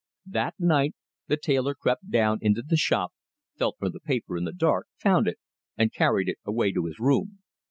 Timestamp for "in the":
4.35-4.51